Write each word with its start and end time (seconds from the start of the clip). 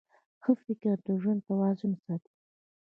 ښه 0.43 0.51
فکر 0.63 0.95
د 1.05 1.07
ژوند 1.21 1.41
توازن 1.47 1.91
ساتي. 2.03 2.33